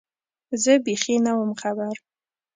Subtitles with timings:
[0.63, 1.95] زه بېخي نه وم خبر